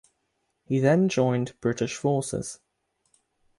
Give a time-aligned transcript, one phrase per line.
[0.63, 2.59] He then joined British forces.